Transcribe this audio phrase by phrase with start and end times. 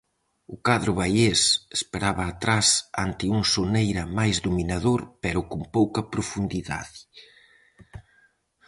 [0.55, 1.41] O cadro baiés
[1.77, 2.67] esperaba atrás
[3.05, 6.99] ante un Soneira máis dominador pero con pouca profundidade.